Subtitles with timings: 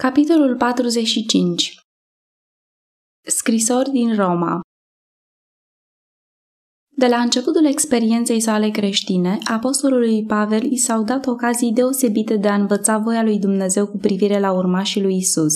[0.00, 1.74] Capitolul 45
[3.26, 4.60] Scrisori din Roma
[6.96, 12.54] De la începutul experienței sale creștine, apostolului Pavel i s-au dat ocazii deosebite de a
[12.54, 15.54] învăța voia lui Dumnezeu cu privire la urmașii lui Isus.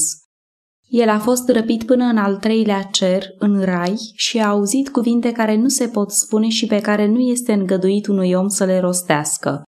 [0.89, 5.33] El a fost răpit până în al treilea cer, în rai, și a auzit cuvinte
[5.33, 8.81] care nu se pot spune și pe care nu este îngăduit unui om să le
[8.81, 9.64] rostească.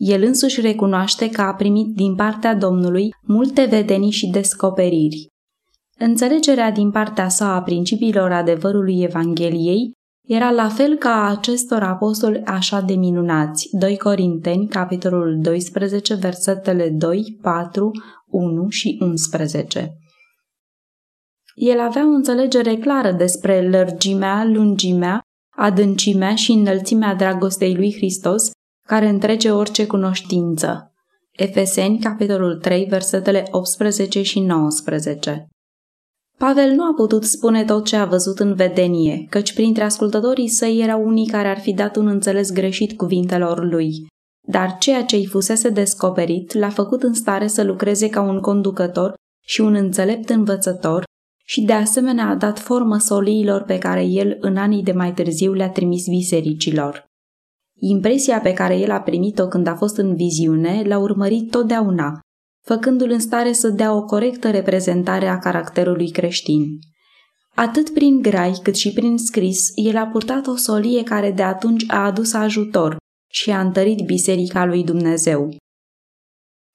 [0.00, 5.26] El însuși recunoaște că a primit din partea Domnului multe vedenii și descoperiri.
[5.98, 9.92] Înțelegerea din partea sa a principiilor adevărului Evangheliei
[10.26, 13.68] era la fel ca a acestor apostoli așa de minunați.
[13.72, 17.90] 2 Corinteni, capitolul 12, versetele 2, 4,
[18.26, 19.96] 1 și 11.
[21.54, 25.20] El avea o înțelegere clară despre lărgimea, lungimea,
[25.56, 28.50] adâncimea și înălțimea dragostei lui Hristos
[28.90, 30.92] care întrece orice cunoștință.
[31.30, 35.46] Efeseni, capitolul 3, versetele 18 și 19.
[36.38, 40.80] Pavel nu a putut spune tot ce a văzut în vedenie, căci printre ascultătorii săi
[40.80, 44.06] erau unii care ar fi dat un înțeles greșit cuvintelor lui.
[44.48, 49.14] Dar ceea ce îi fusese descoperit l-a făcut în stare să lucreze ca un conducător
[49.46, 51.04] și un înțelept învățător
[51.44, 55.52] și de asemenea a dat formă soliilor pe care el în anii de mai târziu
[55.52, 57.09] le-a trimis bisericilor.
[57.80, 62.20] Impresia pe care el a primit-o când a fost în viziune l-a urmărit totdeauna,
[62.66, 66.78] făcându-l în stare să dea o corectă reprezentare a caracterului creștin.
[67.54, 71.84] Atât prin grai cât și prin scris, el a purtat o solie care de atunci
[71.88, 72.96] a adus ajutor
[73.32, 75.56] și a întărit Biserica lui Dumnezeu.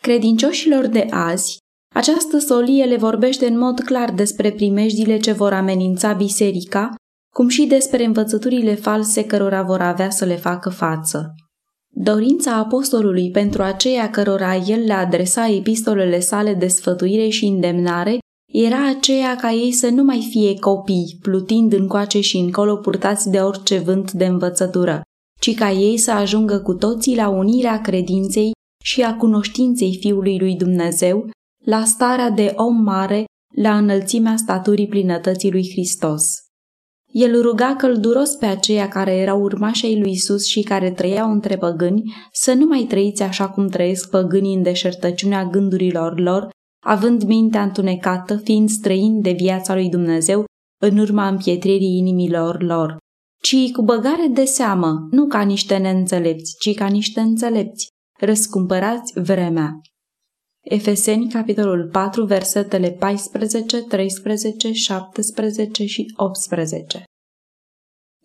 [0.02, 1.58] Credincioșilor de azi,
[1.96, 6.96] această solie le vorbește în mod clar despre primejdile ce vor amenința biserica
[7.38, 11.36] cum și despre învățăturile false cărora vor avea să le facă față.
[11.90, 18.18] Dorința apostolului pentru aceia cărora el le adresa epistolele sale de sfătuire și îndemnare
[18.54, 23.40] era aceea ca ei să nu mai fie copii, plutind încoace și încolo purtați de
[23.40, 25.02] orice vânt de învățătură,
[25.40, 28.52] ci ca ei să ajungă cu toții la unirea credinței
[28.84, 31.30] și a cunoștinței Fiului lui Dumnezeu,
[31.66, 33.24] la starea de om mare,
[33.56, 36.45] la înălțimea staturii plinătății lui Hristos.
[37.16, 42.14] El ruga călduros pe aceia care erau urmașii lui Isus și care trăiau între păgâni
[42.32, 46.50] să nu mai trăiți așa cum trăiesc păgânii în deșertăciunea gândurilor lor,
[46.86, 50.44] având mintea întunecată, fiind străini de viața lui Dumnezeu
[50.82, 52.98] în urma împietririi inimilor lor,
[53.42, 57.88] ci cu băgare de seamă, nu ca niște neînțelepți, ci ca niște înțelepți.
[58.20, 59.80] Răscumpărați vremea.
[60.66, 67.04] Efeseni, capitolul 4, versetele 14, 13, 17 și 18.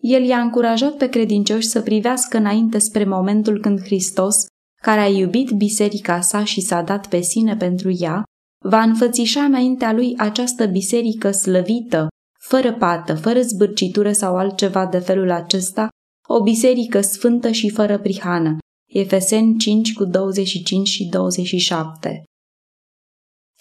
[0.01, 4.35] El i-a încurajat pe credincioși să privească înainte spre momentul când Hristos,
[4.81, 8.23] care a iubit biserica sa și s-a dat pe sine pentru ea,
[8.65, 12.07] va înfățișa înaintea lui această biserică slăvită,
[12.39, 15.87] fără pată, fără zbârcitură sau altceva de felul acesta,
[16.27, 18.57] o biserică sfântă și fără prihană.
[18.89, 22.23] Efeseni 5 cu 25 și 27.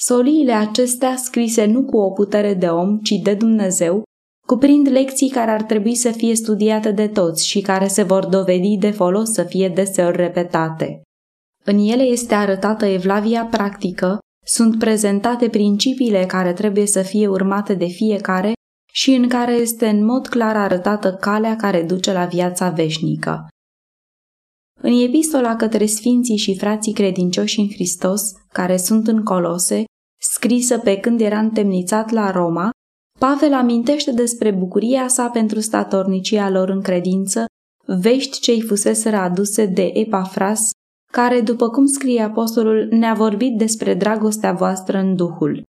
[0.02, 4.02] Soliile acestea, scrise nu cu o putere de om, ci de Dumnezeu,
[4.46, 8.76] cuprind lecții care ar trebui să fie studiate de toți și care se vor dovedi
[8.76, 11.02] de folos să fie deseori repetate.
[11.64, 17.86] În ele este arătată evlavia practică, sunt prezentate principiile care trebuie să fie urmate de
[17.86, 18.52] fiecare
[18.92, 23.48] și în care este în mod clar arătată calea care duce la viața veșnică.
[24.82, 29.84] În epistola către sfinții și frații credincioși în Hristos, care sunt în Colose,
[30.20, 32.70] scrisă pe când era întemnițat la Roma,
[33.18, 37.44] Pavel amintește despre bucuria sa pentru statornicia lor în credință,
[37.86, 40.70] vești ce-i fuseseră aduse de Epafras,
[41.12, 45.62] care, după cum scrie apostolul, ne-a vorbit despre dragostea voastră în Duhul.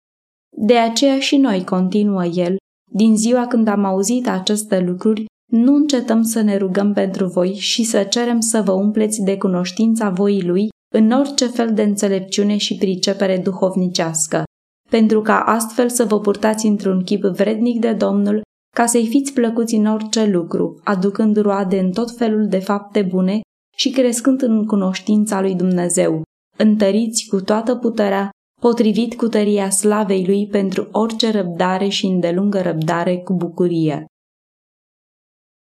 [0.57, 2.57] De aceea și noi, continuă el,
[2.91, 7.83] din ziua când am auzit aceste lucruri, nu încetăm să ne rugăm pentru voi și
[7.83, 12.75] să cerem să vă umpleți de cunoștința voii lui în orice fel de înțelepciune și
[12.75, 14.43] pricepere duhovnicească,
[14.89, 18.41] pentru ca astfel să vă purtați într-un chip vrednic de Domnul,
[18.75, 23.39] ca să-i fiți plăcuți în orice lucru, aducând roade în tot felul de fapte bune
[23.77, 26.21] și crescând în cunoștința lui Dumnezeu,
[26.57, 28.29] întăriți cu toată puterea,
[28.61, 34.05] potrivit cu tăria slavei lui pentru orice răbdare și îndelungă răbdare cu bucurie.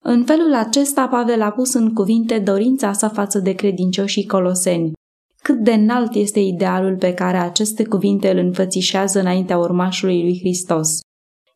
[0.05, 4.93] În felul acesta Pavel a pus în cuvinte dorința sa față de credincioșii coloseni,
[5.43, 11.01] cât de înalt este idealul pe care aceste cuvinte îl înfățișează înaintea urmașului lui Hristos.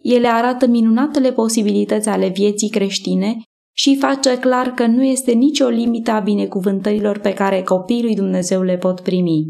[0.03, 3.37] Ele arată minunatele posibilități ale vieții creștine
[3.73, 8.63] și face clar că nu este nicio limită a binecuvântărilor pe care copiii lui Dumnezeu
[8.63, 9.47] le pot primi.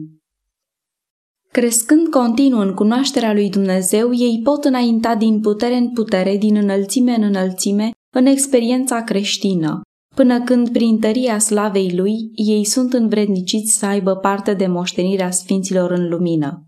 [1.50, 7.14] Crescând continuu în cunoașterea lui Dumnezeu, ei pot înainta din putere în putere, din înălțime
[7.14, 9.80] în înălțime, în experiența creștină,
[10.16, 15.90] până când, prin tăria slavei lui, ei sunt învredniciți să aibă parte de moștenirea sfinților
[15.90, 16.66] în lumină.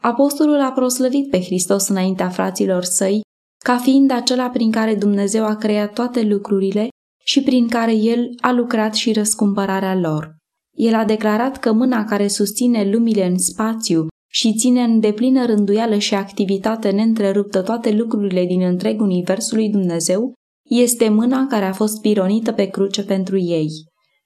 [0.00, 3.20] Apostolul a proslăvit pe Hristos înaintea fraților săi,
[3.64, 6.88] ca fiind acela prin care Dumnezeu a creat toate lucrurile
[7.24, 10.36] și prin care El a lucrat și răscumpărarea lor.
[10.76, 15.98] El a declarat că mâna care susține lumile în spațiu și ține în deplină rânduială
[15.98, 20.32] și activitate neîntreruptă toate lucrurile din întreg universul lui Dumnezeu
[20.68, 23.68] este mâna care a fost pironită pe cruce pentru ei.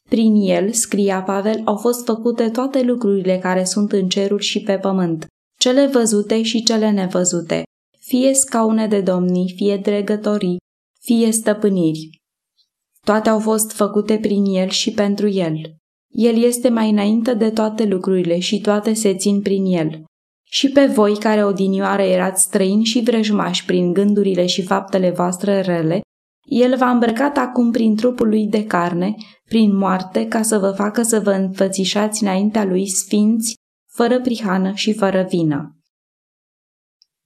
[0.09, 4.79] Prin el, scria Pavel, au fost făcute toate lucrurile care sunt în ceruri și pe
[4.79, 5.27] pământ,
[5.59, 7.63] cele văzute și cele nevăzute,
[7.99, 10.57] fie scaune de domnii, fie dregătorii,
[11.01, 12.09] fie stăpâniri.
[13.05, 15.55] Toate au fost făcute prin el și pentru el.
[16.09, 20.05] El este mai înainte de toate lucrurile și toate se țin prin el.
[20.45, 26.01] Și pe voi care odinioară erați străini și vrăjmași prin gândurile și faptele voastre rele,
[26.47, 29.15] el v-a îmbrăcat acum prin trupul lui de carne,
[29.45, 33.55] prin moarte, ca să vă facă să vă înfățișați înaintea lui sfinți,
[33.93, 35.77] fără prihană și fără vină.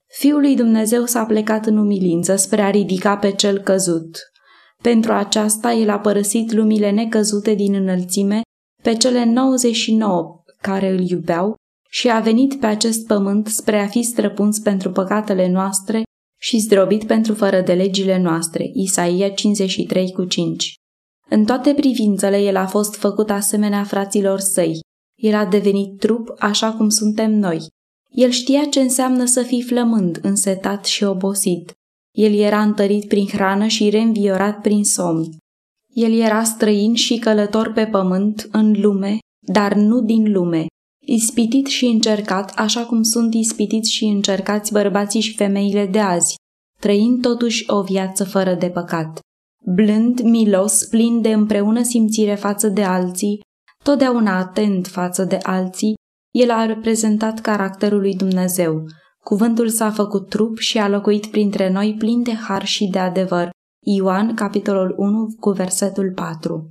[0.07, 4.19] Fiul lui Dumnezeu s-a plecat în umilință spre a ridica pe cel căzut.
[4.83, 8.41] Pentru aceasta el a părăsit lumile necăzute din înălțime
[8.83, 11.55] pe cele 99 care îl iubeau
[11.91, 16.03] și a venit pe acest pământ spre a fi străpuns pentru păcatele noastre
[16.43, 18.71] și zdrobit pentru fără de legile noastre.
[18.75, 20.75] Isaia 53 cu 5
[21.29, 24.81] În toate privințele el a fost făcut asemenea fraților săi.
[25.19, 27.67] El a devenit trup așa cum suntem noi.
[28.11, 31.73] El știa ce înseamnă să fii flămând, însetat și obosit.
[32.17, 35.37] El era întărit prin hrană și reînviorat prin somn.
[35.95, 40.67] El era străin și călător pe pământ, în lume, dar nu din lume,
[41.07, 46.35] ispitit și încercat, așa cum sunt ispitiți și încercați bărbații și femeile de azi,
[46.81, 49.21] trăind totuși o viață fără de păcat.
[49.75, 53.41] Blând, milos, plin de împreună simțire față de alții,
[53.85, 55.95] totdeauna atent față de alții,
[56.35, 58.85] el a reprezentat caracterul lui Dumnezeu.
[59.25, 63.51] Cuvântul s-a făcut trup și a locuit printre noi plin de har și de adevăr.
[63.87, 66.67] Ioan, capitolul 1, cu versetul 4.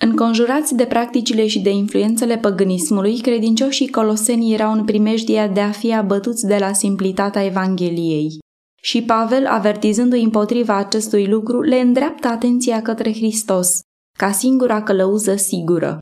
[0.00, 5.94] Înconjurați de practicile și de influențele păgânismului, credincioșii coloseni erau în primejdia de a fi
[5.94, 8.38] abătuți de la simplitatea Evangheliei.
[8.82, 13.80] Și Pavel, avertizându-i împotriva acestui lucru, le îndreaptă atenția către Hristos,
[14.18, 15.98] ca singura călăuză sigură.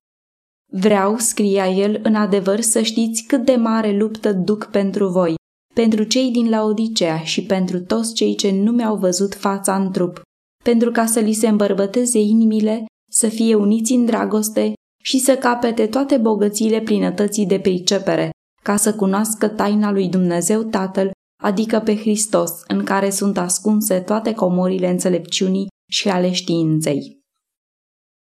[0.72, 5.34] Vreau, scria el, în adevăr să știți cât de mare luptă duc pentru voi,
[5.74, 10.20] pentru cei din Laodicea și pentru toți cei ce nu mi-au văzut fața în trup,
[10.64, 12.84] pentru ca să li se îmbărbăteze inimile
[13.14, 14.72] să fie uniți în dragoste
[15.02, 18.30] și să capete toate bogățiile plinătății de pricepere,
[18.62, 21.10] ca să cunoască taina lui Dumnezeu Tatăl,
[21.42, 27.22] adică pe Hristos, în care sunt ascunse toate comorile înțelepciunii și ale științei.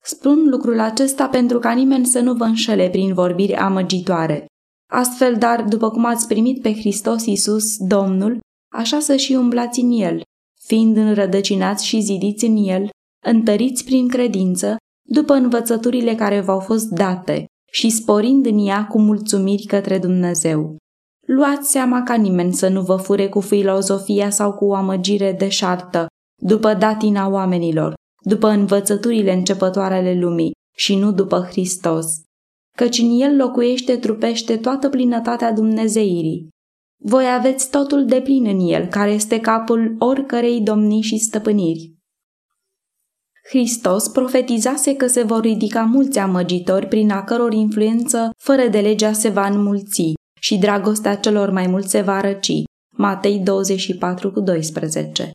[0.04, 4.46] Spun lucrul acesta pentru ca nimeni să nu vă înșele prin vorbiri amăgitoare.
[4.90, 8.38] Astfel, dar, după cum ați primit pe Hristos Iisus, Domnul,
[8.74, 10.22] așa să și umblați în El,
[10.66, 12.90] fiind înrădăcinați și zidiți în El,
[13.24, 14.76] întăriți prin credință,
[15.08, 20.76] după învățăturile care v-au fost date și sporind în ea cu mulțumiri către Dumnezeu.
[21.26, 26.06] Luați seama ca nimeni să nu vă fure cu filozofia sau cu o amăgire deșartă,
[26.42, 32.06] după datina oamenilor, după învățăturile începătoare ale lumii și nu după Hristos,
[32.76, 36.48] căci în el locuiește trupește toată plinătatea Dumnezeirii.
[37.04, 41.91] Voi aveți totul de plin în el, care este capul oricărei domnii și stăpâniri.
[43.52, 49.12] Hristos profetizase că se vor ridica mulți amăgitori prin a căror influență fără de legea
[49.12, 52.62] se va înmulți și dragostea celor mai mulți se va răci.
[52.96, 55.30] Matei 24 cu 12.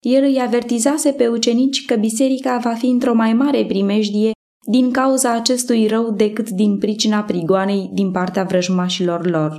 [0.00, 4.30] El îi avertizase pe ucenici că biserica va fi într-o mai mare primejdie
[4.66, 9.56] din cauza acestui rău decât din pricina prigoanei din partea vrăjmașilor lor.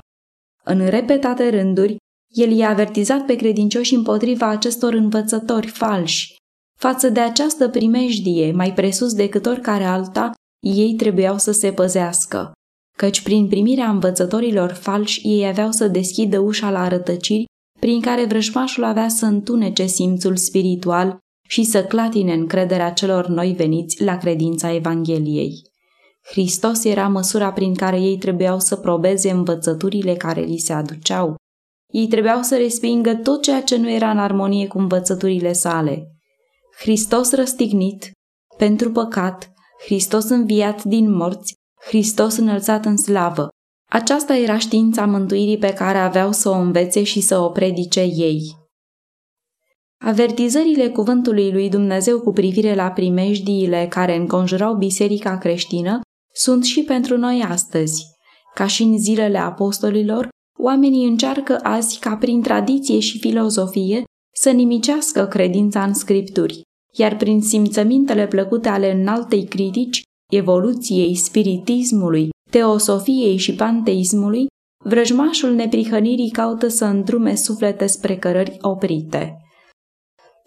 [0.64, 1.96] În repetate rânduri,
[2.36, 6.39] el i-a avertizat pe credincioși împotriva acestor învățători falși,
[6.80, 12.52] Față de această primejdie, mai presus decât oricare alta, ei trebuiau să se păzească,
[12.98, 17.46] căci prin primirea învățătorilor falși ei aveau să deschidă ușa la arătăciri
[17.80, 21.18] prin care vrăjmașul avea să întunece simțul spiritual
[21.48, 25.62] și să clatine încrederea celor noi veniți la credința Evangheliei.
[26.32, 31.36] Hristos era măsura prin care ei trebuiau să probeze învățăturile care li se aduceau.
[31.94, 36.04] Ei trebuiau să respingă tot ceea ce nu era în armonie cu învățăturile sale–
[36.82, 38.12] Hristos răstignit
[38.58, 39.52] pentru păcat,
[39.86, 41.54] Hristos înviat din morți,
[41.88, 43.48] Hristos înălțat în slavă.
[43.90, 48.42] Aceasta era știința mântuirii pe care aveau să o învețe și să o predice ei.
[50.02, 56.00] Avertizările cuvântului lui Dumnezeu cu privire la primejdiile care înconjurau biserica creștină
[56.34, 58.04] sunt și pentru noi astăzi.
[58.54, 64.04] Ca și în zilele apostolilor, oamenii încearcă azi ca prin tradiție și filozofie
[64.36, 66.68] să nimicească credința în scripturi,
[66.98, 74.48] iar prin simțămintele plăcute ale înaltei critici, evoluției, spiritismului, teosofiei și panteismului,
[74.86, 79.38] vrăjmașul neprihănirii caută să îndrume suflete spre cărări oprite.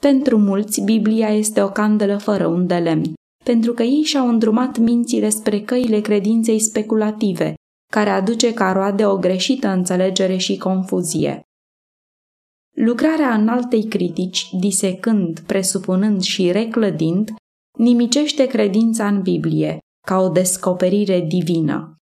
[0.00, 3.12] Pentru mulți, Biblia este o candelă fără un de lemn,
[3.44, 7.54] pentru că ei și-au îndrumat mințile spre căile credinței speculative,
[7.92, 11.42] care aduce ca roade o greșită înțelegere și confuzie.
[12.76, 17.30] Lucrarea înaltei critici, disecând, presupunând și reclădind,
[17.78, 21.96] nimicește credința în Biblie, ca o descoperire divină.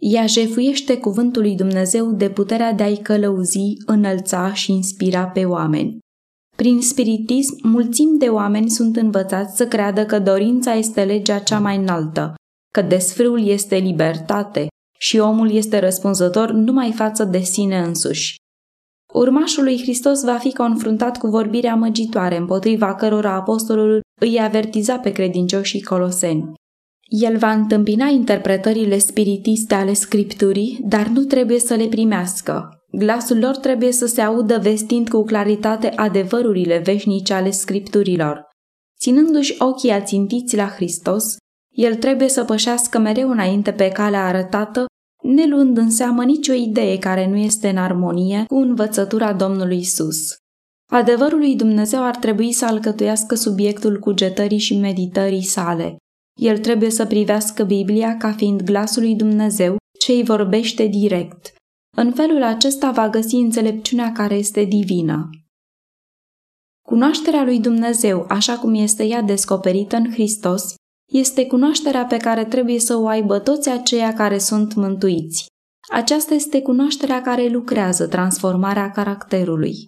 [0.00, 5.98] Ea jefuiește cuvântul lui Dumnezeu de puterea de a-i călăuzi, înălța și inspira pe oameni.
[6.56, 11.76] Prin spiritism, mulțimi de oameni sunt învățați să creadă că dorința este legea cea mai
[11.76, 12.34] înaltă,
[12.72, 14.66] că desfrâul este libertate
[14.98, 18.36] și omul este răspunzător numai față de sine însuși.
[19.14, 25.12] Urmașul lui Hristos va fi confruntat cu vorbirea măgitoare împotriva cărora apostolul îi avertiza pe
[25.12, 26.52] credincioșii coloseni.
[27.08, 32.68] El va întâmpina interpretările spiritiste ale Scripturii, dar nu trebuie să le primească.
[32.92, 38.42] Glasul lor trebuie să se audă vestind cu claritate adevărurile veșnice ale Scripturilor.
[39.00, 41.36] Ținându-și ochii ațintiți la Hristos,
[41.74, 44.84] el trebuie să pășească mereu înainte pe calea arătată,
[45.26, 50.36] ne luând în seamă nicio idee care nu este în armonie cu învățătura Domnului Isus.
[50.92, 55.96] Adevărul lui Dumnezeu ar trebui să alcătuiască subiectul cugetării și meditării sale.
[56.40, 61.54] El trebuie să privească Biblia ca fiind glasul lui Dumnezeu ce îi vorbește direct.
[61.96, 65.30] În felul acesta va găsi înțelepciunea care este divină.
[66.88, 70.74] Cunoașterea lui Dumnezeu, așa cum este ea descoperită în Hristos,
[71.12, 75.46] este cunoașterea pe care trebuie să o aibă toți aceia care sunt mântuiți.
[75.92, 79.86] Aceasta este cunoașterea care lucrează transformarea caracterului.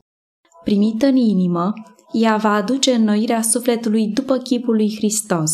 [0.64, 1.72] Primită în inimă,
[2.12, 5.52] ea va aduce înnoirea sufletului după chipul lui Hristos.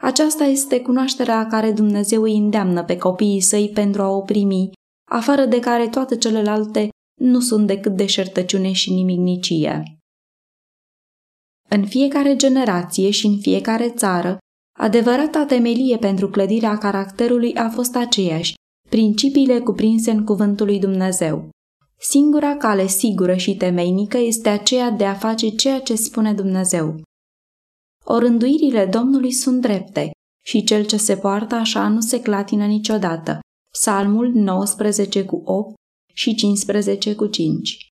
[0.00, 4.70] Aceasta este cunoașterea care Dumnezeu îi îndeamnă pe copiii săi pentru a o primi,
[5.10, 6.88] afară de care toate celelalte
[7.20, 9.82] nu sunt decât deșertăciune și nimicnicie.
[11.68, 14.38] În fiecare generație și în fiecare țară,
[14.80, 18.54] adevărata temelie pentru clădirea caracterului a fost aceeași,
[18.88, 21.48] principiile cuprinse în cuvântul lui Dumnezeu.
[21.98, 27.00] Singura cale sigură și temeinică este aceea de a face ceea ce spune Dumnezeu.
[28.04, 30.10] Orânduirile Domnului sunt drepte
[30.44, 33.38] și cel ce se poartă așa nu se clatină niciodată.
[33.72, 35.74] Psalmul 19 cu 8
[36.14, 37.88] și 15 cu 5.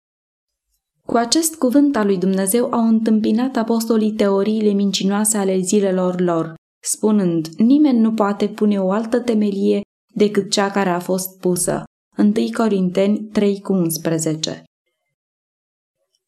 [1.05, 6.53] Cu acest cuvânt al lui Dumnezeu au întâmpinat apostolii teoriile mincinoase ale zilelor lor,
[6.85, 9.81] spunând, nimeni nu poate pune o altă temelie
[10.13, 11.83] decât cea care a fost pusă.
[12.17, 14.63] 1 Corinteni 3 cu 11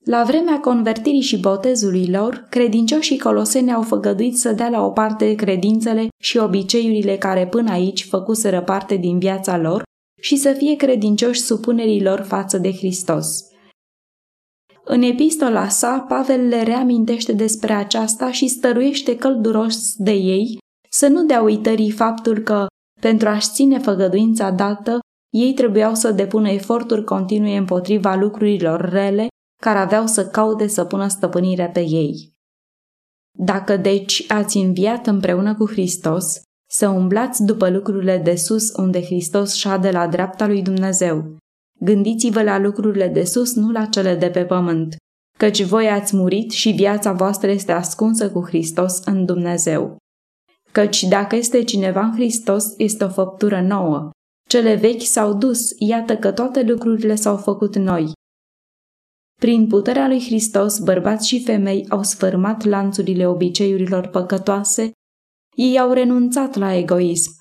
[0.07, 5.35] la vremea convertirii și botezului lor, credincioșii coloseni au făgăduit să dea la o parte
[5.35, 9.83] credințele și obiceiurile care până aici făcuseră parte din viața lor
[10.21, 13.43] și să fie credincioși supunerii lor față de Hristos.
[14.89, 20.57] În epistola sa, Pavel le reamintește despre aceasta și stăruiește călduros de ei
[20.89, 22.65] să nu dea uitării faptul că,
[23.01, 24.99] pentru a-și ține făgăduința dată,
[25.33, 29.27] ei trebuiau să depună eforturi continue împotriva lucrurilor rele
[29.61, 32.31] care aveau să caute să pună stăpânire pe ei.
[33.37, 39.53] Dacă deci ați înviat împreună cu Hristos, să umblați după lucrurile de sus unde Hristos
[39.53, 41.37] șade la dreapta lui Dumnezeu.
[41.79, 44.95] Gândiți-vă la lucrurile de sus, nu la cele de pe pământ,
[45.37, 49.97] căci voi ați murit și viața voastră este ascunsă cu Hristos în Dumnezeu.
[50.71, 54.09] Căci dacă este cineva în Hristos, este o făptură nouă.
[54.49, 58.11] Cele vechi s-au dus, iată că toate lucrurile s-au făcut noi.
[59.41, 64.91] Prin puterea lui Hristos, bărbați și femei au sfârmat lanțurile obiceiurilor păcătoase,
[65.55, 67.31] ei au renunțat la egoism.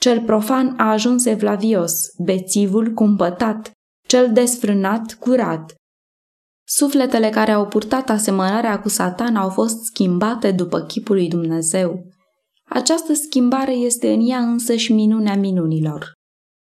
[0.00, 3.70] Cel profan a ajuns evlavios, bețivul cumpătat,
[4.14, 5.74] cel desfrânat curat.
[6.66, 12.04] Sufletele care au purtat asemănarea cu satan au fost schimbate după chipul lui Dumnezeu.
[12.64, 16.12] Această schimbare este în ea însăși minunea minunilor.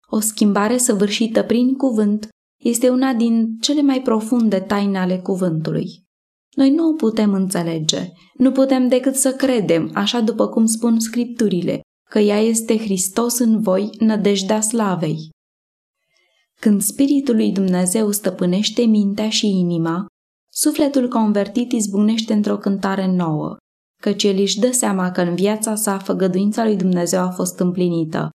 [0.07, 2.27] O schimbare săvârșită prin cuvânt,
[2.63, 6.03] este una din cele mai profunde taine ale cuvântului.
[6.55, 11.81] Noi nu o putem înțelege, nu putem decât să credem, așa după cum spun scripturile,
[12.09, 15.29] că ea este Hristos în voi, nădejdea slavei.
[16.61, 20.05] Când Spiritul lui Dumnezeu stăpânește mintea și inima,
[20.53, 23.57] sufletul convertit izbucnește într-o cântare nouă,
[24.01, 28.29] căci el își dă seama că în viața sa făgăduința lui Dumnezeu a fost împlinită,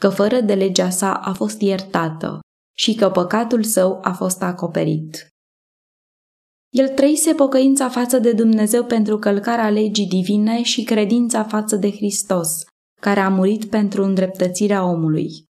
[0.00, 2.40] că fără de legea sa a fost iertată
[2.76, 5.28] și că păcatul său a fost acoperit.
[6.68, 12.64] El trăise pocăința față de Dumnezeu pentru călcarea legii divine și credința față de Hristos,
[13.00, 15.47] care a murit pentru îndreptățirea omului.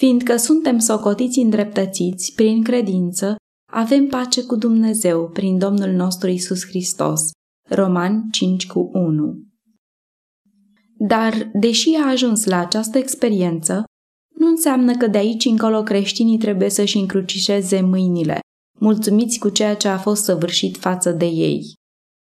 [0.00, 3.36] Fiindcă suntem socotiți îndreptățiți prin credință,
[3.72, 7.30] avem pace cu Dumnezeu prin Domnul nostru Isus Hristos.
[7.68, 9.34] Roman 5 cu 1
[10.98, 13.84] Dar, deși a ajuns la această experiență,
[14.36, 18.38] nu înseamnă că de aici încolo creștinii trebuie să-și încrucișeze mâinile,
[18.78, 21.74] mulțumiți cu ceea ce a fost săvârșit față de ei.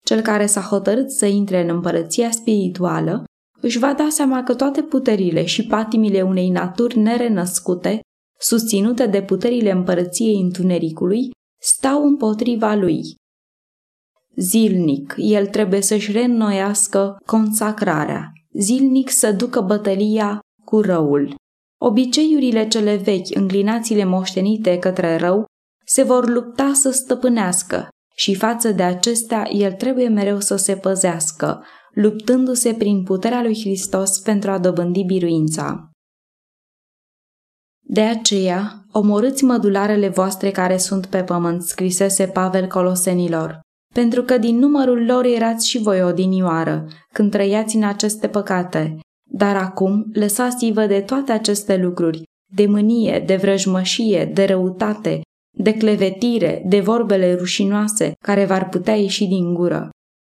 [0.06, 3.24] Cel care s-a hotărât să intre în împărăția spirituală
[3.64, 8.00] își va da seama că toate puterile și patimile unei naturi nerenăscute,
[8.38, 11.30] susținute de puterile împărăției întunericului,
[11.60, 13.02] stau împotriva lui.
[14.36, 21.34] Zilnic, el trebuie să-și reînnoiască consacrarea, zilnic să ducă bătălia cu răul.
[21.80, 25.44] Obiceiurile cele vechi, înclinațiile moștenite către rău,
[25.86, 31.64] se vor lupta să stăpânească și față de acestea el trebuie mereu să se păzească,
[31.94, 35.90] luptându-se prin puterea lui Hristos pentru a dobândi biruința.
[37.86, 43.60] De aceea, omorâți mădularele voastre care sunt pe pământ, scrisese Pavel Colosenilor,
[43.94, 48.98] pentru că din numărul lor erați și voi odinioară, când trăiați în aceste păcate.
[49.30, 52.22] Dar acum lăsați-vă de toate aceste lucruri,
[52.52, 55.20] de mânie, de vrăjmășie, de răutate,
[55.56, 59.90] de clevetire, de vorbele rușinoase care v-ar putea ieși din gură.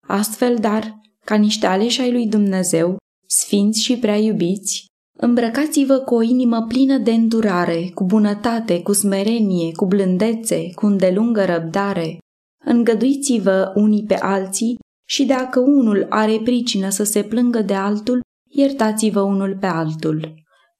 [0.08, 2.98] Astfel, dar, ca niște aleși ai lui Dumnezeu,
[3.28, 4.86] sfinți și prea iubiți,
[5.18, 11.46] îmbrăcați-vă cu o inimă plină de îndurare, cu bunătate, cu smerenie, cu blândețe, cu îndelungă
[11.46, 12.18] răbdare.
[12.66, 19.22] Îngăduiți-vă unii pe alții și dacă unul are pricină să se plângă de altul, iertați-vă
[19.22, 20.34] unul pe altul.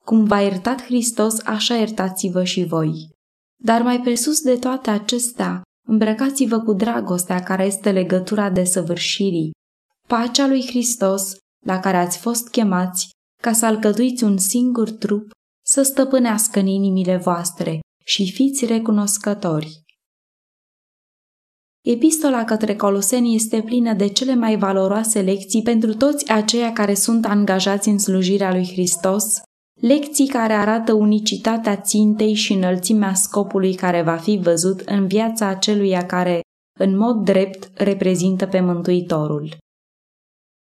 [0.06, 3.10] Cum v-a iertat Hristos, așa iertați-vă și voi.
[3.64, 9.52] Dar mai presus de toate acestea, îmbrăcați-vă cu dragostea care este legătura de săvârșirii,
[10.12, 13.10] pacea lui Hristos, la care ați fost chemați,
[13.42, 15.32] ca să alcătuiți un singur trup,
[15.66, 19.82] să stăpânească în inimile voastre și fiți recunoscători.
[21.88, 27.26] Epistola către Coloseni este plină de cele mai valoroase lecții pentru toți aceia care sunt
[27.26, 29.42] angajați în slujirea lui Hristos,
[29.82, 36.06] lecții care arată unicitatea țintei și înălțimea scopului care va fi văzut în viața aceluia
[36.06, 36.42] care,
[36.80, 39.60] în mod drept, reprezintă pe Mântuitorul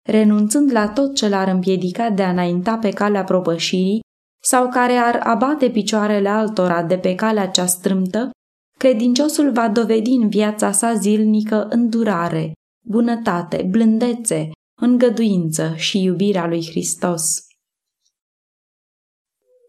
[0.03, 3.99] renunțând la tot ce l-ar împiedica de a înainta pe calea propășirii
[4.43, 8.29] sau care ar abate picioarele altora de pe calea cea strâmtă,
[8.77, 12.51] credinciosul va dovedi în viața sa zilnică îndurare,
[12.85, 14.49] bunătate, blândețe,
[14.81, 17.37] îngăduință și iubirea lui Hristos.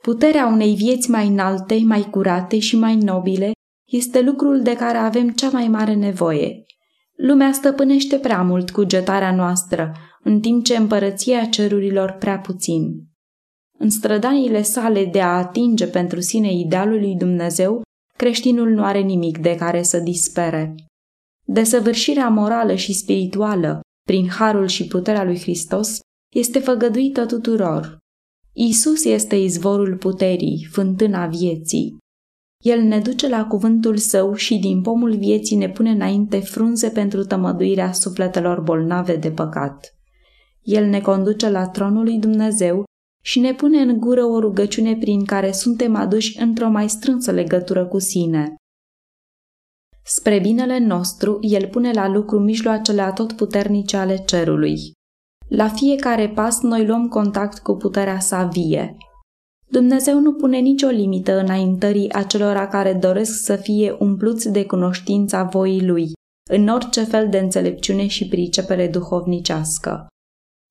[0.03, 3.53] Puterea unei vieți mai înalte, mai curate și mai nobile
[3.91, 6.65] este lucrul de care avem cea mai mare nevoie.
[7.17, 9.93] Lumea stăpânește prea mult cugetarea noastră,
[10.25, 13.05] în timp ce împărăția cerurilor prea puțin.
[13.79, 17.83] În strădanile sale de a atinge pentru sine idealul lui Dumnezeu,
[18.17, 20.75] creștinul nu are nimic de care să dispere.
[21.47, 25.99] Desăvârșirea morală și spirituală, prin harul și puterea lui Hristos,
[26.35, 27.99] este făgăduită tuturor.
[28.53, 31.97] Isus este izvorul puterii, fântâna vieții.
[32.65, 37.25] El ne duce la cuvântul său și din pomul vieții ne pune înainte frunze pentru
[37.25, 39.94] tămăduirea sufletelor bolnave de păcat.
[40.65, 42.85] El ne conduce la tronul lui Dumnezeu
[43.25, 47.87] și ne pune în gură o rugăciune prin care suntem aduși într-o mai strânsă legătură
[47.87, 48.55] cu sine.
[50.05, 54.93] Spre binele nostru, El pune la lucru mijloacele atotputernice ale cerului.
[55.49, 58.97] La fiecare pas noi luăm contact cu puterea sa vie.
[59.69, 65.87] Dumnezeu nu pune nicio limită înaintării acelora care doresc să fie umpluți de cunoștința voii
[65.87, 66.13] Lui,
[66.51, 70.07] în orice fel de înțelepciune și pricepere duhovnicească.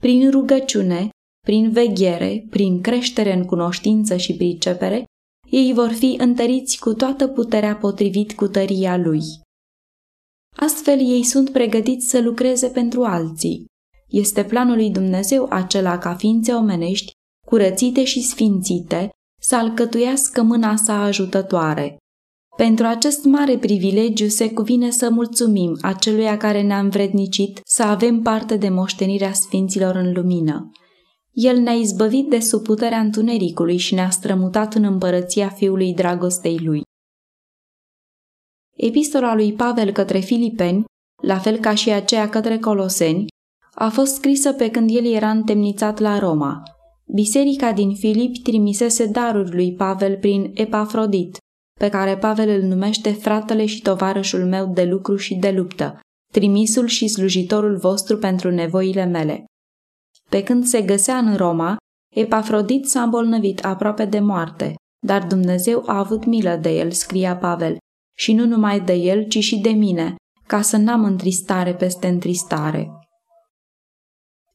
[0.03, 5.03] Prin rugăciune, prin veghere, prin creștere în cunoștință și pricepere,
[5.49, 9.21] ei vor fi întăriți cu toată puterea potrivit cu tăria lui.
[10.55, 13.65] Astfel ei sunt pregătiți să lucreze pentru alții.
[14.07, 17.11] Este planul lui Dumnezeu acela ca ființe omenești,
[17.47, 19.09] curățite și sfințite,
[19.41, 21.97] să alcătuiască mâna sa ajutătoare,
[22.55, 28.57] pentru acest mare privilegiu se cuvine să mulțumim aceluia care ne-a învrednicit să avem parte
[28.57, 30.71] de moștenirea sfinților în lumină.
[31.31, 36.81] El ne-a izbăvit de sub puterea întunericului și ne-a strămutat în împărăția Fiului dragostei Lui.
[38.75, 40.83] Epistola lui Pavel către Filipeni,
[41.21, 43.25] la fel ca și aceea către Coloseni,
[43.73, 46.63] a fost scrisă pe când el era întemnițat la Roma.
[47.13, 51.37] Biserica din Filip trimisese daruri lui Pavel prin Epafrodit,
[51.79, 55.99] pe care Pavel îl numește fratele și tovarășul meu de lucru și de luptă,
[56.31, 59.45] trimisul și slujitorul vostru pentru nevoile mele.
[60.29, 61.77] Pe când se găsea în Roma,
[62.15, 67.77] Epafrodit s-a îmbolnăvit aproape de moarte, dar Dumnezeu a avut milă de el, scria Pavel,
[68.17, 70.15] și nu numai de el, ci și de mine,
[70.47, 72.89] ca să n-am întristare peste întristare.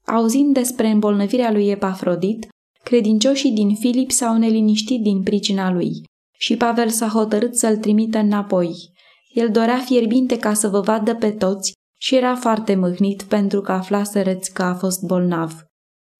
[0.04, 2.48] Auzind despre îmbolnăvirea lui Epafrodit,
[2.85, 6.02] credincioșii din Filip s-au neliniștit din pricina lui
[6.38, 8.92] și Pavel s-a hotărât să-l trimită înapoi.
[9.33, 13.72] El dorea fierbinte ca să vă vadă pe toți și era foarte mâhnit pentru că
[13.72, 15.62] aflasereți că a fost bolnav.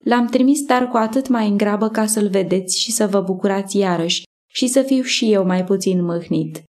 [0.05, 3.79] L-am trimis dar cu atât mai în grabă ca să-l vedeți și să vă bucurați
[3.79, 6.63] iarăși și să fiu și eu mai puțin mâhnit.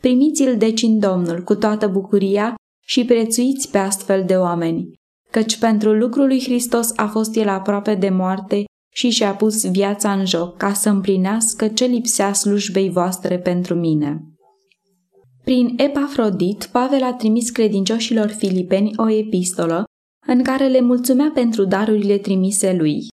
[0.00, 2.54] Primiți-l deci în Domnul cu toată bucuria
[2.86, 4.92] și prețuiți pe astfel de oameni,
[5.30, 10.12] căci pentru lucrul lui Hristos a fost el aproape de moarte și și-a pus viața
[10.12, 14.22] în joc ca să împlinească ce lipsea slujbei voastre pentru mine.
[15.44, 19.84] Prin Epafrodit, Pavel a trimis credincioșilor filipeni o epistolă
[20.26, 23.06] în care le mulțumea pentru darurile trimise lui.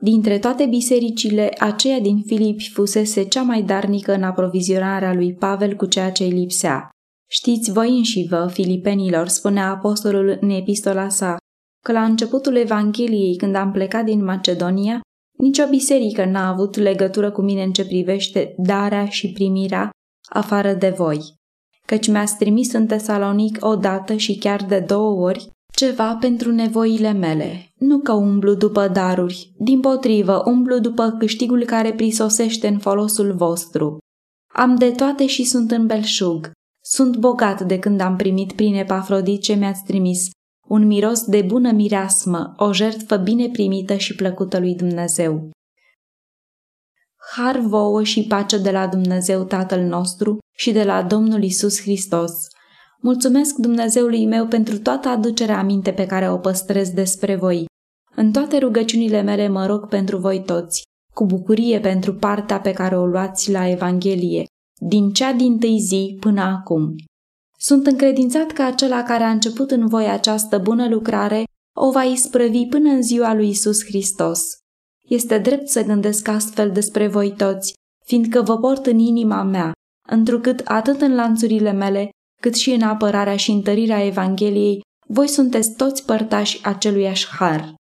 [0.00, 5.86] Dintre toate bisericile, aceea din Filipi fusese cea mai darnică în aprovizionarea lui Pavel cu
[5.86, 6.88] ceea ce îi lipsea.
[7.30, 11.36] Știți voi înși vă, filipenilor, spunea apostolul în epistola sa,
[11.84, 15.00] că la începutul Evangheliei, când am plecat din Macedonia,
[15.38, 19.90] nicio biserică n-a avut legătură cu mine în ce privește darea și primirea
[20.28, 21.20] afară de voi.
[21.86, 27.12] Căci mi-ați trimis în Tesalonic o dată și chiar de două ori ceva pentru nevoile
[27.12, 27.72] mele.
[27.74, 33.98] Nu că umblu după daruri, din potrivă umblu după câștigul care prisosește în folosul vostru.
[34.54, 36.50] Am de toate și sunt în belșug.
[36.84, 40.28] Sunt bogat de când am primit prin Epafrodit ce mi-ați trimis,
[40.68, 45.50] un miros de bună mireasmă, o jertfă bine primită și plăcută lui Dumnezeu.
[47.36, 52.32] Har vouă și pace de la Dumnezeu Tatăl nostru și de la Domnul Isus Hristos.
[53.00, 57.64] Mulțumesc Dumnezeului meu pentru toată aducerea aminte pe care o păstrez despre voi.
[58.14, 60.82] În toate rugăciunile mele mă rog pentru voi toți,
[61.14, 64.44] cu bucurie pentru partea pe care o luați la Evanghelie,
[64.80, 66.94] din cea din tâi zi până acum.
[67.60, 71.44] Sunt încredințat că acela care a început în voi această bună lucrare
[71.76, 74.56] o va isprăvi până în ziua lui Isus Hristos.
[75.08, 79.72] Este drept să gândesc astfel despre voi toți, fiindcă vă port în inima mea,
[80.08, 86.04] întrucât atât în lanțurile mele, cât și în apărarea și întărirea Evangheliei, voi sunteți toți
[86.04, 87.74] părtași aceluiași har.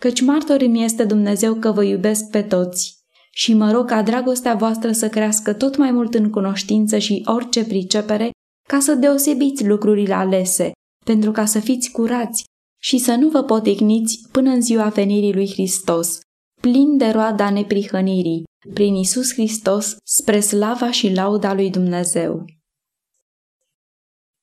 [0.00, 4.54] Căci martor mi este Dumnezeu că vă iubesc pe toți și mă rog ca dragostea
[4.54, 8.30] voastră să crească tot mai mult în cunoștință și orice pricepere,
[8.68, 10.72] ca să deosebiți lucrurile alese,
[11.04, 12.44] pentru ca să fiți curați
[12.82, 16.18] și să nu vă poticniți până în ziua venirii lui Hristos,
[16.60, 18.42] plin de roada neprihănirii,
[18.74, 22.44] prin Isus Hristos, spre slava și lauda lui Dumnezeu.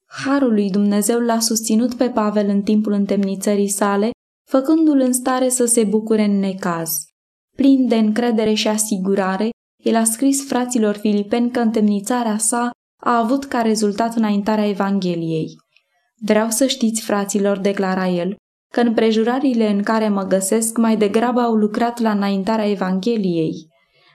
[0.05, 4.09] Harul lui Dumnezeu l-a susținut pe Pavel în timpul întemnițării sale,
[4.49, 6.91] făcându-l în stare să se bucure în necaz.
[7.57, 9.49] Plin de încredere și asigurare,
[9.83, 12.69] el a scris fraților filipeni că întemnițarea sa
[13.03, 15.55] a avut ca rezultat înaintarea Evangheliei.
[16.25, 18.35] Vreau să știți, fraților, declara el,
[18.73, 23.53] că în prejurările în care mă găsesc mai degrabă au lucrat la înaintarea Evangheliei.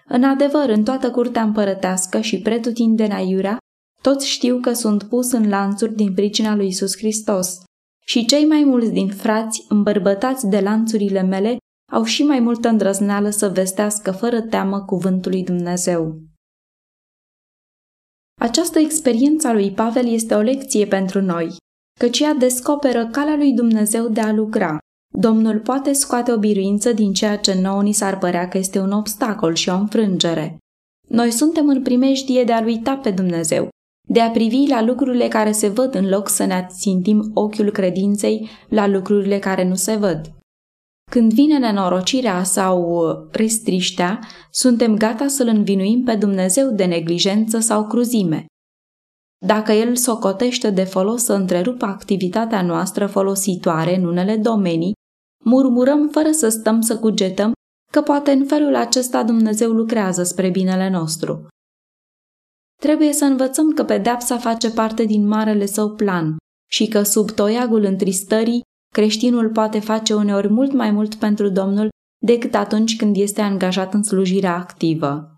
[0.08, 3.56] În adevăr, în toată curtea împărătească și pretutindeni aiurea,
[4.02, 7.58] toți știu că sunt pus în lanțuri din pricina lui Isus Hristos.
[8.04, 11.56] Și cei mai mulți din frați, îmbărbătați de lanțurile mele,
[11.92, 16.20] au și mai multă îndrăzneală să vestească fără teamă cuvântul lui Dumnezeu.
[18.40, 21.56] Această experiență a lui Pavel este o lecție pentru noi,
[22.00, 24.78] căci ea descoperă calea lui Dumnezeu de a lucra.
[25.14, 28.90] Domnul poate scoate o biruință din ceea ce nouă ni s-ar părea că este un
[28.90, 30.58] obstacol și o înfrângere.
[31.08, 33.68] Noi suntem în primejdie de a-L uita pe Dumnezeu,
[34.08, 38.48] de a privi la lucrurile care se văd în loc să ne țintim ochiul credinței
[38.68, 40.35] la lucrurile care nu se văd.
[41.10, 48.46] Când vine nenorocirea sau restriștea, suntem gata să-L învinuim pe Dumnezeu de neglijență sau cruzime.
[49.46, 54.92] Dacă El socotește de folos să întrerupă activitatea noastră folositoare în unele domenii,
[55.44, 57.52] murmurăm fără să stăm să cugetăm
[57.92, 61.46] că poate în felul acesta Dumnezeu lucrează spre binele nostru.
[62.80, 66.36] Trebuie să învățăm că pedepsa face parte din marele său plan
[66.70, 71.88] și că sub toiagul întristării creștinul poate face uneori mult mai mult pentru Domnul
[72.22, 75.30] decât atunci când este angajat în slujirea activă.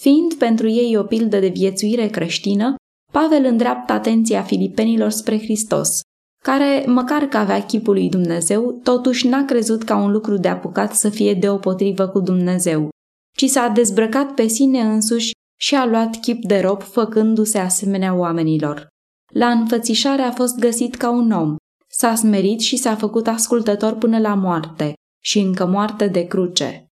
[0.00, 2.74] Fiind pentru ei o pildă de viețuire creștină,
[3.12, 6.00] Pavel îndreaptă atenția filipenilor spre Hristos,
[6.42, 10.94] care, măcar că avea chipul lui Dumnezeu, totuși n-a crezut ca un lucru de apucat
[10.94, 12.88] să fie deopotrivă cu Dumnezeu,
[13.36, 18.86] ci s-a dezbrăcat pe sine însuși și a luat chip de rob făcându-se asemenea oamenilor.
[19.32, 21.56] La înfățișare a fost găsit ca un om,
[21.94, 26.86] s-a smerit și s-a făcut ascultător până la moarte și încă moarte de cruce.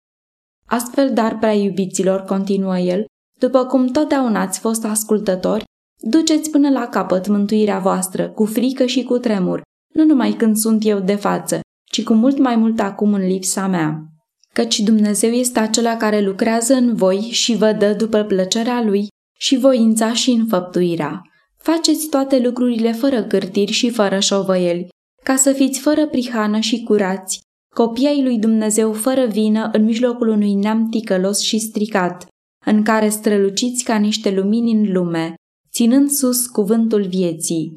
[0.66, 3.04] Astfel, dar prea iubiților, continuă el,
[3.38, 5.64] după cum totdeauna ați fost ascultători,
[6.02, 9.62] duceți până la capăt mântuirea voastră, cu frică și cu tremur,
[9.94, 11.60] nu numai când sunt eu de față,
[11.90, 14.04] ci cu mult mai mult acum în lipsa mea.
[14.52, 19.08] Căci Dumnezeu este acela care lucrează în voi și vă dă după plăcerea Lui
[19.38, 21.22] și voința și înfăptuirea.
[21.62, 24.88] Faceți toate lucrurile fără cârtiri și fără șovăieli,
[25.22, 27.40] ca să fiți fără prihană și curați,
[27.74, 32.26] copii ai lui Dumnezeu fără vină în mijlocul unui neam ticălos și stricat,
[32.66, 35.34] în care străluciți ca niște lumini în lume,
[35.70, 37.76] ținând sus cuvântul vieții.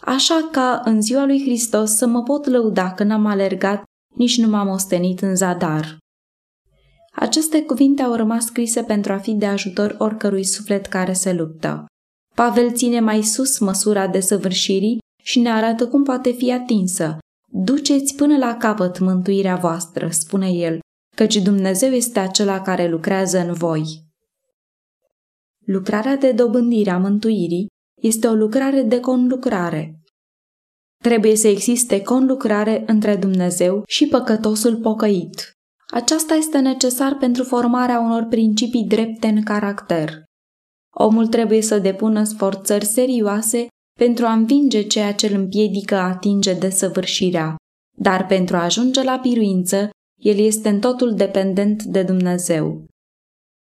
[0.00, 3.82] Așa ca în ziua lui Hristos să mă pot lăuda că n-am alergat,
[4.14, 5.98] nici nu m-am ostenit în zadar.
[7.12, 11.84] Aceste cuvinte au rămas scrise pentru a fi de ajutor oricărui suflet care se luptă.
[12.40, 17.18] Pavel ține mai sus măsura desăvârșirii și ne arată cum poate fi atinsă.
[17.48, 20.78] Duceți până la capăt mântuirea voastră, spune el,
[21.16, 23.84] căci Dumnezeu este acela care lucrează în voi.
[25.66, 27.66] Lucrarea de dobândire a mântuirii
[28.02, 30.00] este o lucrare de conlucrare.
[31.04, 35.52] Trebuie să existe conlucrare între Dumnezeu și păcătosul pocăit.
[35.86, 40.28] Aceasta este necesar pentru formarea unor principii drepte în caracter.
[40.96, 43.66] Omul trebuie să depună sforțări serioase
[43.98, 47.56] pentru a învinge ceea ce îl împiedică a atinge desăvârșirea,
[47.98, 52.84] dar pentru a ajunge la piruință, el este în totul dependent de Dumnezeu.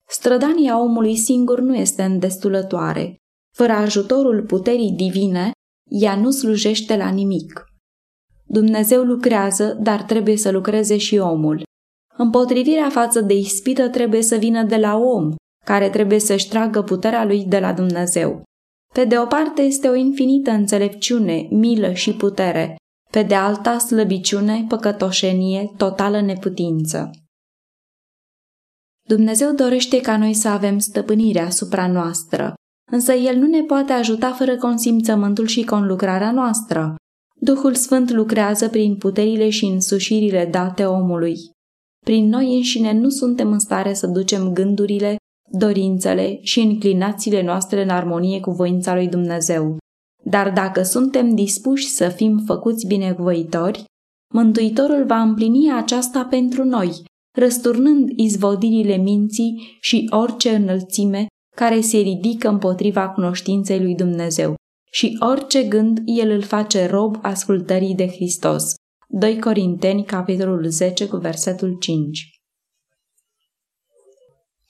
[0.08, 3.16] Strădania omului singur nu este îndestulătoare.
[3.56, 5.52] Fără ajutorul puterii divine,
[5.90, 7.66] ea nu slujește la nimic.
[8.48, 11.64] Dumnezeu lucrează, dar trebuie să lucreze și omul.
[12.18, 17.26] Împotrivirea față de ispită trebuie să vină de la om, care trebuie să-și tragă puterea
[17.26, 18.44] lui de la Dumnezeu.
[18.94, 22.76] Pe de o parte este o infinită înțelepciune, milă și putere,
[23.12, 27.12] pe de alta slăbiciune, păcătoșenie, totală neputință.
[29.08, 32.54] Dumnezeu dorește ca noi să avem stăpânire asupra noastră,
[32.92, 36.96] însă El nu ne poate ajuta fără consimțământul și conlucrarea noastră.
[37.42, 41.36] Duhul Sfânt lucrează prin puterile și însușirile date omului.
[42.06, 45.16] Prin noi înșine nu suntem în stare să ducem gândurile,
[45.52, 49.78] dorințele și inclinațiile noastre în armonie cu voința lui Dumnezeu.
[50.24, 53.84] Dar dacă suntem dispuși să fim făcuți binevoitori,
[54.34, 57.04] Mântuitorul va împlini aceasta pentru noi,
[57.38, 64.56] răsturnând izvodirile minții și orice înălțime care se ridică împotriva cunoștinței lui Dumnezeu
[64.92, 68.74] și orice gând el îl face rob ascultării de Hristos.
[69.08, 72.35] 2 Corinteni, capitolul 10, cu versetul 5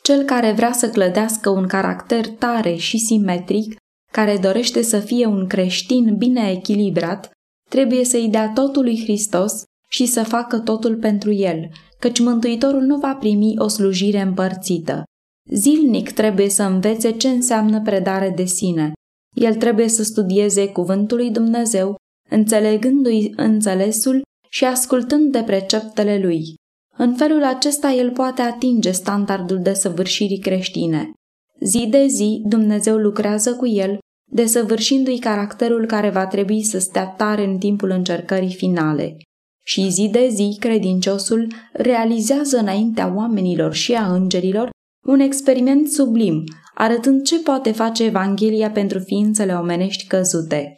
[0.06, 3.76] Cel care vrea să clădească un caracter tare și simetric,
[4.12, 7.32] care dorește să fie un creștin bine echilibrat,
[7.70, 12.98] trebuie să-i dea totul lui Hristos și să facă totul pentru el, căci Mântuitorul nu
[12.98, 15.04] va primi o slujire împărțită.
[15.52, 18.94] Zilnic trebuie să învețe ce înseamnă predare de sine.
[19.36, 21.96] El trebuie să studieze cuvântul lui Dumnezeu,
[22.30, 26.56] înțelegându-i înțelesul și ascultând de preceptele lui.
[26.98, 31.12] În felul acesta el poate atinge standardul de săvârșirii creștine.
[31.60, 33.98] Zi de zi Dumnezeu lucrează cu el,
[34.32, 39.18] desăvârșindu-i caracterul care va trebui să stea tare în timpul încercării finale.
[39.66, 44.70] Și zi de zi credinciosul realizează înaintea oamenilor și a îngerilor
[45.08, 50.76] un experiment sublim, arătând ce poate face Evanghelia pentru ființele omenești căzute.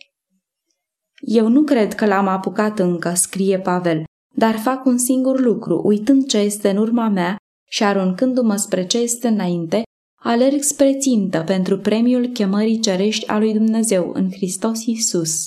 [1.20, 4.04] Eu nu cred că l-am apucat încă, scrie Pavel,
[4.40, 7.36] dar fac un singur lucru, uitând ce este în urma mea
[7.70, 9.84] și aruncându-mă spre ce este înainte,
[10.20, 15.46] alerg spre țintă pentru premiul chemării cerești a lui Dumnezeu în Hristos Iisus.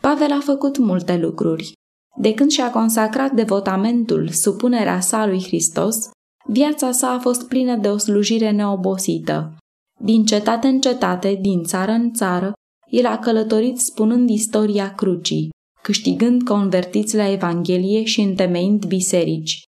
[0.00, 1.72] Pavel a făcut multe lucruri.
[2.16, 6.10] De când și-a consacrat devotamentul, supunerea sa lui Hristos,
[6.46, 9.56] viața sa a fost plină de o slujire neobosită.
[10.00, 12.52] Din cetate în cetate, din țară în țară,
[12.88, 15.50] el a călătorit spunând istoria crucii,
[15.82, 19.62] câștigând convertiți la Evanghelie și întemeind biserici.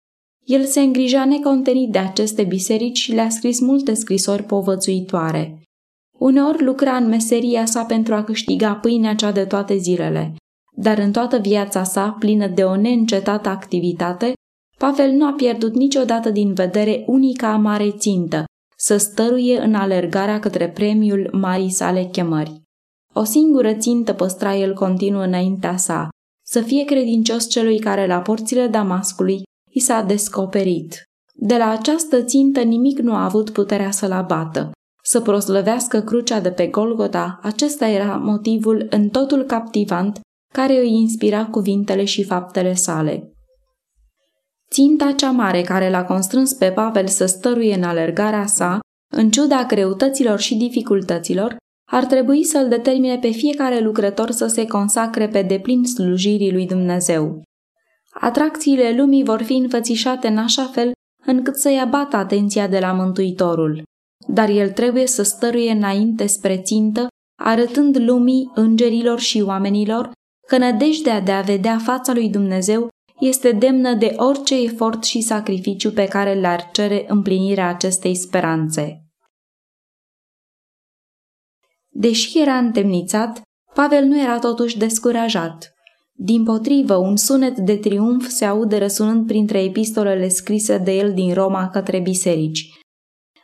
[0.45, 5.61] El se îngrija necontenit de aceste biserici și le-a scris multe scrisori povățuitoare.
[6.17, 10.35] Uneori lucra în meseria sa pentru a câștiga pâinea cea de toate zilele,
[10.75, 14.33] dar în toată viața sa, plină de o neîncetată activitate,
[14.77, 18.43] Pavel nu a pierdut niciodată din vedere unica mare țintă,
[18.77, 22.61] să stăruie în alergarea către premiul marii sale chemări.
[23.13, 26.09] O singură țintă păstra el continuu înaintea sa,
[26.45, 31.03] să fie credincios celui care la porțile Damascului i s-a descoperit.
[31.33, 34.71] De la această țintă nimic nu a avut puterea să-l abată.
[35.03, 40.19] Să proslăvească crucea de pe Golgota, acesta era motivul în totul captivant
[40.53, 43.31] care îi inspira cuvintele și faptele sale.
[44.71, 48.79] Ținta cea mare care l-a constrâns pe Pavel să stăruie în alergarea sa,
[49.13, 51.57] în ciuda greutăților și dificultăților,
[51.91, 57.41] ar trebui să-l determine pe fiecare lucrător să se consacre pe deplin slujirii lui Dumnezeu.
[58.09, 60.91] Atracțiile lumii vor fi înfățișate în așa fel
[61.25, 63.83] încât să-i abată atenția de la Mântuitorul,
[64.27, 67.07] dar el trebuie să stăruie înainte spre țintă,
[67.41, 70.11] arătând lumii, îngerilor și oamenilor
[70.47, 72.87] că nădejdea de a vedea fața lui Dumnezeu
[73.19, 79.00] este demnă de orice efort și sacrificiu pe care le-ar cere împlinirea acestei speranțe.
[81.93, 83.41] Deși era întemnițat,
[83.73, 85.73] Pavel nu era totuși descurajat.
[86.13, 91.33] Din potrivă, un sunet de triumf se aude răsunând printre epistolele scrise de el din
[91.33, 92.69] Roma către biserici.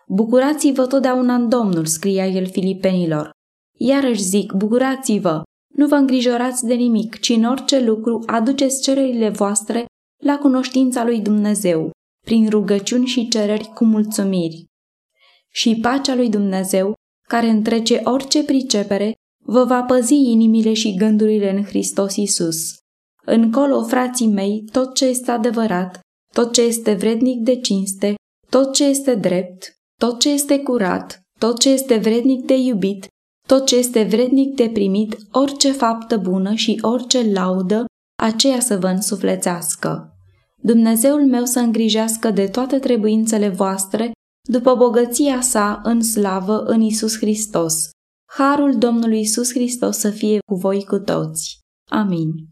[0.08, 3.30] Bucurați-vă totdeauna în Domnul, scria el filipenilor.
[3.78, 5.42] Iarăși zic, bucurați-vă,
[5.74, 9.86] nu vă îngrijorați de nimic, ci în orice lucru aduceți cererile voastre
[10.24, 11.92] la cunoștința lui Dumnezeu,
[12.26, 14.66] prin rugăciuni și cereri cu mulțumiri.
[15.50, 16.94] Și pacea lui Dumnezeu,
[17.28, 19.14] care întrece orice pricepere,
[19.46, 22.78] vă va păzi inimile și gândurile în Hristos Isus.
[23.26, 26.00] Încolo, frații mei, tot ce este adevărat,
[26.34, 28.16] tot ce este vrednic de cinste,
[28.50, 33.08] tot ce este drept, tot ce este curat, tot ce este vrednic de iubit,
[33.48, 37.86] tot ce este vrednic de primit, orice faptă bună și orice laudă,
[38.20, 40.12] aceea să vă însuflețească.
[40.62, 44.12] Dumnezeul meu să îngrijească de toate trebuințele voastre,
[44.48, 47.90] după bogăția sa în slavă în Isus Hristos.
[48.30, 51.60] Harul Domnului Isus Hristos să fie cu voi cu toți.
[51.92, 52.50] Amin.